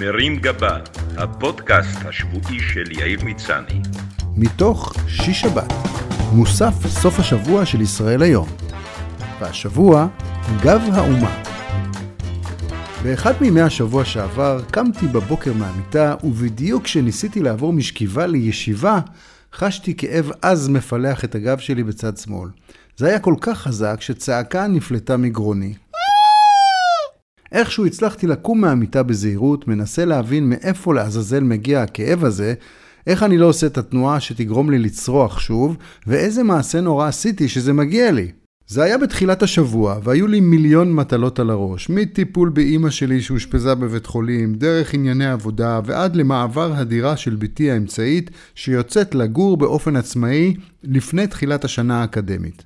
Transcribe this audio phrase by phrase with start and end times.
[0.00, 0.78] מרים גבה,
[1.16, 3.80] הפודקאסט השבועי של יאיר מצני.
[4.36, 5.72] מתוך שיש שבת,
[6.32, 8.48] מוסף סוף השבוע של ישראל היום.
[9.40, 10.06] והשבוע,
[10.62, 11.42] גב האומה.
[13.02, 19.00] באחד מימי השבוע שעבר קמתי בבוקר מהמיטה, ובדיוק כשניסיתי לעבור משכיבה לישיבה,
[19.52, 22.48] חשתי כאב עז מפלח את הגב שלי בצד שמאל.
[22.96, 25.74] זה היה כל כך חזק שצעקה נפלטה מגרוני.
[27.56, 32.54] איכשהו הצלחתי לקום מהמיטה בזהירות, מנסה להבין מאיפה לעזאזל מגיע הכאב הזה,
[33.06, 37.72] איך אני לא עושה את התנועה שתגרום לי לצרוח שוב, ואיזה מעשה נורא עשיתי שזה
[37.72, 38.30] מגיע לי.
[38.66, 44.06] זה היה בתחילת השבוע, והיו לי מיליון מטלות על הראש, מטיפול באימא שלי שאושפזה בבית
[44.06, 51.26] חולים, דרך ענייני עבודה, ועד למעבר הדירה של בתי האמצעית, שיוצאת לגור באופן עצמאי לפני
[51.26, 52.64] תחילת השנה האקדמית.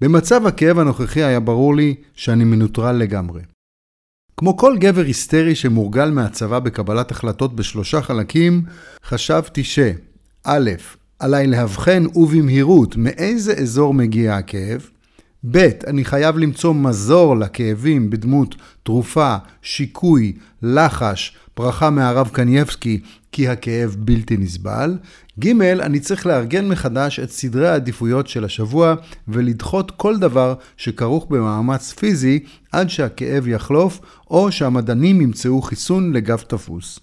[0.00, 3.53] במצב הכאב הנוכחי היה ברור לי שאני מנוטרל לגמרי.
[4.36, 8.62] כמו כל גבר היסטרי שמורגל מהצבא בקבלת החלטות בשלושה חלקים,
[9.04, 9.78] חשבתי ש...
[10.44, 10.70] א',
[11.18, 14.88] עליי להבחן ובמהירות מאיזה אזור מגיע הכאב,
[15.50, 23.00] ב', אני חייב למצוא מזור לכאבים בדמות תרופה, שיקוי, לחש, ברכה מהרב קנייבסקי,
[23.32, 24.98] כי הכאב בלתי נסבל.
[25.40, 28.94] ג', אני צריך לארגן מחדש את סדרי העדיפויות של השבוע
[29.28, 32.38] ולדחות כל דבר שכרוך במאמץ פיזי
[32.72, 37.00] עד שהכאב יחלוף או שהמדענים ימצאו חיסון לגב תפוס.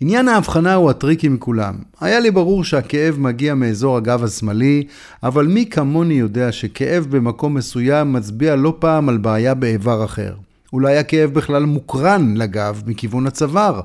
[0.00, 1.74] עניין ההבחנה הוא הטריקי מכולם.
[2.00, 4.86] היה לי ברור שהכאב מגיע מאזור הגב השמאלי,
[5.22, 10.34] אבל מי כמוני יודע שכאב במקום מסוים מצביע לא פעם על בעיה באיבר אחר.
[10.72, 13.80] אולי הכאב בכלל מוקרן לגב מכיוון הצוואר.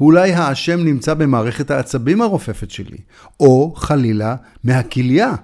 [0.00, 2.98] אולי האשם נמצא במערכת העצבים הרופפת שלי.
[3.40, 5.34] או, חלילה, מהכליה.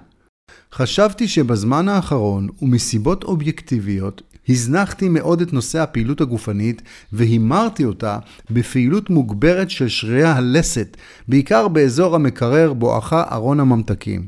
[0.73, 6.81] חשבתי שבזמן האחרון, ומסיבות אובייקטיביות, הזנחתי מאוד את נושא הפעילות הגופנית
[7.13, 8.17] והימרתי אותה
[8.51, 10.97] בפעילות מוגברת של שרירי הלסת,
[11.27, 14.27] בעיקר באזור המקרר בואכה ארון הממתקים.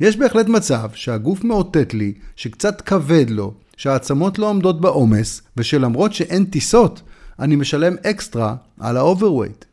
[0.00, 6.44] יש בהחלט מצב שהגוף מאותת לי שקצת כבד לו, שהעצמות לא עומדות בעומס, ושלמרות שאין
[6.44, 7.02] טיסות,
[7.38, 9.64] אני משלם אקסטרה על ה overweight.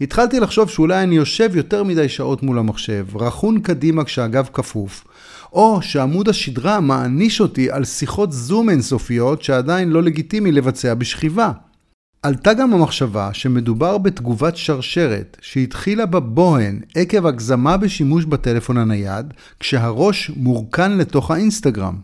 [0.00, 5.04] התחלתי לחשוב שאולי אני יושב יותר מדי שעות מול המחשב, רכון קדימה כשהגב כפוף,
[5.52, 11.52] או שעמוד השדרה מעניש אותי על שיחות זום אינסופיות שעדיין לא לגיטימי לבצע בשכיבה.
[12.22, 20.98] עלתה גם המחשבה שמדובר בתגובת שרשרת שהתחילה בבוהן עקב הגזמה בשימוש בטלפון הנייד, כשהראש מורכן
[20.98, 21.96] לתוך האינסטגרם.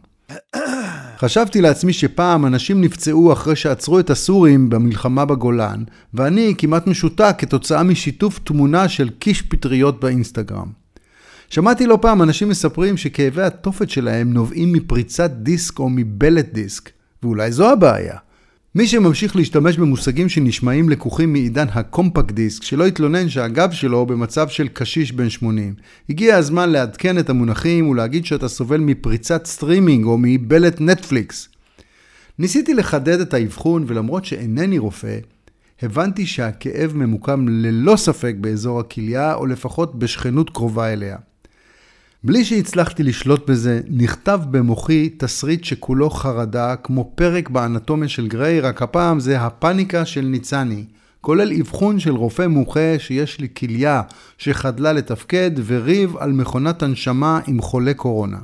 [1.19, 5.85] חשבתי לעצמי שפעם אנשים נפצעו אחרי שעצרו את הסורים במלחמה בגולן,
[6.15, 10.67] ואני כמעט משותק כתוצאה משיתוף תמונה של קיש פטריות באינסטגרם.
[11.51, 16.91] שמעתי לא פעם אנשים מספרים שכאבי התופת שלהם נובעים מפריצת דיסק או מבלט דיסק,
[17.23, 18.17] ואולי זו הבעיה.
[18.75, 24.69] מי שממשיך להשתמש במושגים שנשמעים לקוחים מעידן הקומפקט דיסק, שלא יתלונן שהגב שלו במצב של
[24.69, 25.75] קשיש בן 80.
[26.11, 31.49] הגיע הזמן לעדכן את המונחים ולהגיד שאתה סובל מפריצת סטרימינג או מבלט נטפליקס.
[32.39, 35.19] ניסיתי לחדד את האבחון ולמרות שאינני רופא,
[35.83, 41.17] הבנתי שהכאב ממוקם ללא ספק באזור הכליה או לפחות בשכנות קרובה אליה.
[42.25, 48.83] בלי שהצלחתי לשלוט בזה, נכתב במוחי תסריט שכולו חרדה, כמו פרק באנטומיה של גריי, רק
[48.83, 50.85] הפעם זה הפאניקה של ניצני,
[51.21, 54.03] כולל אבחון של רופא מומחה שיש לי כליה
[54.39, 58.39] שחדלה לתפקד, וריב על מכונת הנשמה עם חולה קורונה.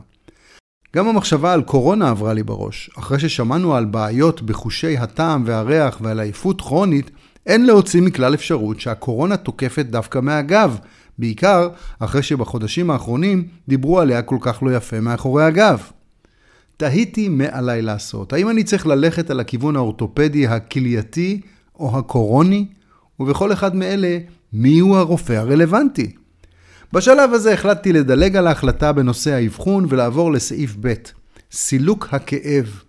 [0.96, 2.90] גם המחשבה על קורונה עברה לי בראש.
[2.98, 7.10] אחרי ששמענו על בעיות בחושי הטעם והריח ועל עייפות כרונית,
[7.46, 10.78] אין להוציא מכלל אפשרות שהקורונה תוקפת דווקא מהגב,
[11.18, 15.82] בעיקר אחרי שבחודשים האחרונים דיברו עליה כל כך לא יפה מאחורי הגב.
[16.76, 18.32] תהיתי מה עליי לעשות.
[18.32, 21.40] האם אני צריך ללכת על הכיוון האורתופדי הכלייתי
[21.78, 22.66] או הקורוני?
[23.20, 24.18] ובכל אחד מאלה,
[24.52, 26.12] מי הוא הרופא הרלוונטי?
[26.92, 30.94] בשלב הזה החלטתי לדלג על ההחלטה בנושא האבחון ולעבור לסעיף ב',
[31.52, 32.83] סילוק הכאב.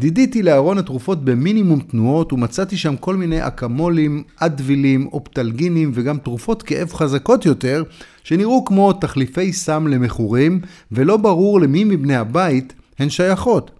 [0.00, 6.92] דידיתי לארון התרופות במינימום תנועות ומצאתי שם כל מיני אקמולים, אדבילים, אופטלגינים וגם תרופות כאב
[6.92, 7.82] חזקות יותר,
[8.24, 10.60] שנראו כמו תחליפי סם למכורים,
[10.92, 13.70] ולא ברור למי מבני הבית הן שייכות.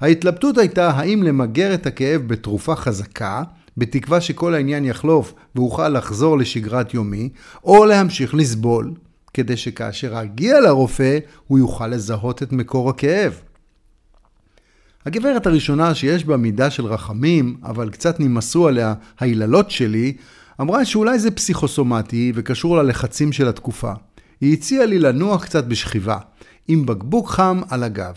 [0.00, 3.42] ההתלבטות הייתה האם למגר את הכאב בתרופה חזקה,
[3.76, 7.28] בתקווה שכל העניין יחלוף ואוכל לחזור לשגרת יומי,
[7.64, 8.92] או להמשיך לסבול,
[9.34, 13.51] כדי שכאשר אגיע לרופא הוא יוכל לזהות את מקור הכאב.
[15.06, 20.12] הגברת הראשונה שיש בה מידה של רחמים, אבל קצת נמאסו עליה היללות שלי,
[20.60, 23.92] אמרה שאולי זה פסיכוסומטי וקשור ללחצים של התקופה.
[24.40, 26.18] היא הציעה לי לנוח קצת בשכיבה,
[26.68, 28.14] עם בקבוק חם על הגב.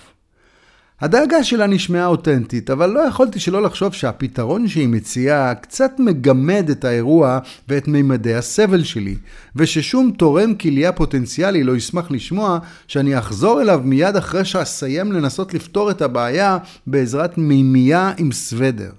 [1.02, 6.86] הדאגה שלה נשמעה אותנטית, אבל לא יכולתי שלא לחשוב שהפתרון שהיא מציעה קצת מגמד את
[6.86, 7.40] האירוע
[7.70, 9.16] ואת מימדי הסבל שלי,
[9.56, 15.92] וששום תורם כליה פוטנציאלי לא ישמח לשמוע שאני אחזור אליו מיד אחרי שאסיים לנסות לפתור
[15.92, 16.58] את הבעיה
[16.88, 18.92] בעזרת מימייה עם סוודר.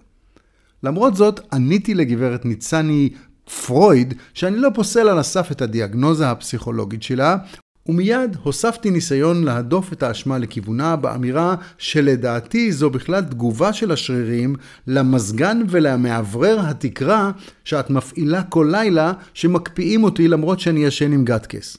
[0.83, 3.09] למרות זאת, עניתי לגברת ניצני
[3.67, 7.37] פרויד שאני לא פוסל על הסף את הדיאגנוזה הפסיכולוגית שלה,
[7.89, 14.57] ומיד הוספתי ניסיון להדוף את האשמה לכיוונה באמירה שלדעתי זו בכלל תגובה של השרירים
[14.87, 17.31] למזגן ולמאוורר התקרה
[17.65, 21.77] שאת מפעילה כל לילה שמקפיאים אותי למרות שאני ישן עם גטקס.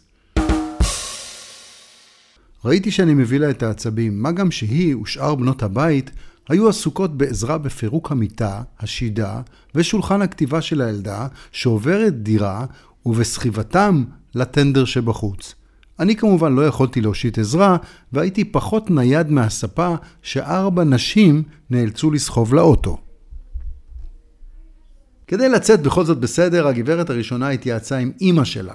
[2.65, 6.11] ראיתי שאני מביא לה את העצבים, מה גם שהיא ושאר בנות הבית
[6.49, 9.41] היו עסוקות בעזרה בפירוק המיטה, השידה
[9.75, 12.65] ושולחן הכתיבה של הילדה שעוברת דירה
[13.05, 14.03] ובסחיבתם
[14.35, 15.55] לטנדר שבחוץ.
[15.99, 17.77] אני כמובן לא יכולתי להושיט עזרה,
[18.13, 22.97] והייתי פחות נייד מהספה שארבע נשים נאלצו לסחוב לאוטו.
[25.27, 28.73] כדי לצאת בכל זאת בסדר, הגברת הראשונה התייעצה עם אימא שלה.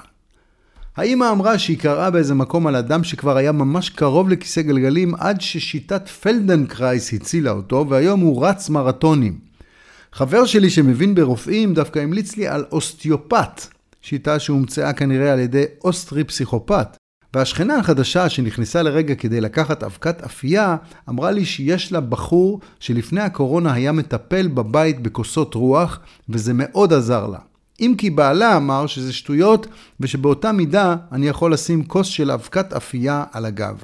[0.96, 5.40] האימא אמרה שהיא קראה באיזה מקום על אדם שכבר היה ממש קרוב לכיסא גלגלים עד
[5.40, 9.38] ששיטת פלדנקרייס הצילה אותו, והיום הוא רץ מרתונים.
[10.12, 13.66] חבר שלי שמבין ברופאים דווקא המליץ לי על אוסטיופט,
[14.00, 17.01] שיטה שהומצאה כנראה על ידי אוסטרי פסיכופת.
[17.34, 20.76] והשכנה החדשה שנכנסה לרגע כדי לקחת אבקת אפייה,
[21.08, 27.26] אמרה לי שיש לה בחור שלפני הקורונה היה מטפל בבית בכוסות רוח, וזה מאוד עזר
[27.26, 27.38] לה.
[27.80, 29.66] אם כי בעלה אמר שזה שטויות,
[30.00, 33.82] ושבאותה מידה אני יכול לשים כוס של אבקת אפייה על הגב.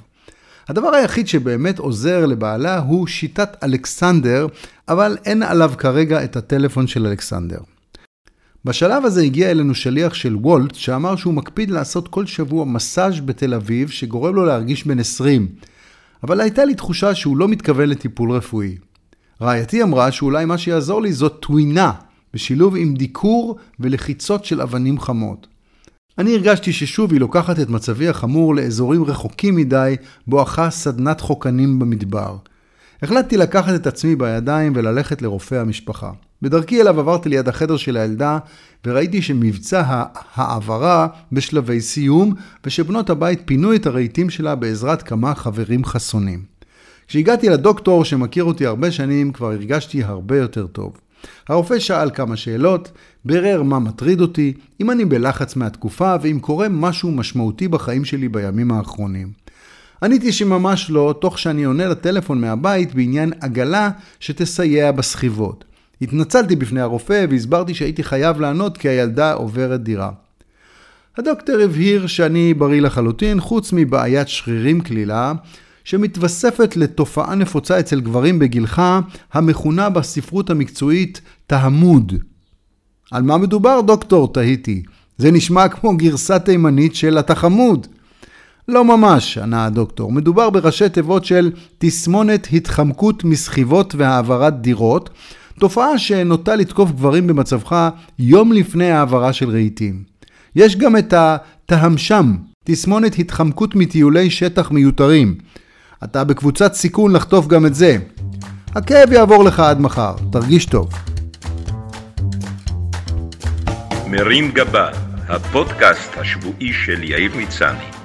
[0.69, 4.47] הדבר היחיד שבאמת עוזר לבעלה הוא שיטת אלכסנדר,
[4.89, 7.59] אבל אין עליו כרגע את הטלפון של אלכסנדר.
[8.69, 13.55] בשלב הזה הגיע אלינו שליח של וולט, שאמר שהוא מקפיד לעשות כל שבוע מסאז' בתל
[13.55, 15.49] אביב, שגורם לו להרגיש בן 20.
[16.23, 18.76] אבל הייתה לי תחושה שהוא לא מתכוון לטיפול רפואי.
[19.43, 21.93] רעייתי אמרה שאולי מה שיעזור לי זאת טווינה,
[22.35, 25.47] בשילוב עם דיקור ולחיצות של אבנים חמות.
[26.19, 32.37] אני הרגשתי ששוב היא לוקחת את מצבי החמור לאזורים רחוקים מדי, בואכה סדנת חוקנים במדבר.
[33.03, 36.11] החלטתי לקחת את עצמי בידיים וללכת לרופא המשפחה.
[36.43, 38.39] בדרכי אליו עברתי ליד החדר של הילדה,
[38.87, 39.83] וראיתי שמבצע
[40.35, 42.35] ההעברה בשלבי סיום,
[42.67, 46.43] ושבנות הבית פינו את הרהיטים שלה בעזרת כמה חברים חסונים.
[47.09, 50.93] כשהגעתי לדוקטור שמכיר אותי הרבה שנים, כבר הרגשתי הרבה יותר טוב.
[51.49, 52.93] הרופא שאל כמה שאלות,
[53.25, 58.73] בירר מה מטריד אותי, אם אני בלחץ מהתקופה ואם קורה משהו משמעותי בחיים שלי בימים
[58.73, 59.33] האחרונים.
[60.03, 63.91] עניתי שממש לא, תוך שאני עונה לטלפון מהבית בעניין עגלה
[64.21, 65.65] שתסייע בסחיבות.
[66.03, 70.11] התנצלתי בפני הרופא והסברתי שהייתי חייב לענות כי הילדה עוברת דירה.
[71.17, 75.33] הדוקטור הבהיר שאני בריא לחלוטין, חוץ מבעיית שרירים קלילה,
[75.85, 78.83] שמתווספת לתופעה נפוצה אצל גברים בגילך,
[79.33, 82.12] המכונה בספרות המקצועית תהמוד.
[83.11, 84.33] על מה מדובר, דוקטור?
[84.33, 84.83] תהיתי.
[85.19, 87.87] זה נשמע כמו גרסה תימנית של התחמוד.
[88.69, 90.12] לא ממש, ענה הדוקטור.
[90.12, 95.11] מדובר בראשי תיבות של תסמונת התחמקות מסחיבות והעברת דירות,
[95.61, 97.88] תופעה שנוטה לתקוף גברים במצבך
[98.19, 100.03] יום לפני העברה של רהיטים.
[100.56, 105.35] יש גם את התהמשם, תסמונת התחמקות מטיולי שטח מיותרים.
[106.05, 107.97] אתה בקבוצת סיכון לחטוף גם את זה.
[108.75, 110.88] הכאב יעבור לך עד מחר, תרגיש טוב.
[114.07, 114.90] מרים גבה,
[115.28, 117.98] הפודקאסט השבועי של יאיר מצני.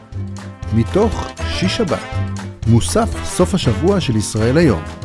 [0.76, 2.00] מתוך שיש שבת,
[2.68, 5.03] מוסף סוף השבוע של ישראל היום.